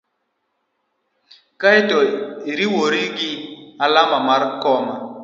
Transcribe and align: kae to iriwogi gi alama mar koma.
kae 1.61 1.79
to 1.89 1.99
iriwogi 2.51 3.03
gi 3.17 3.31
alama 3.85 4.17
mar 4.27 4.41
koma. 4.61 4.93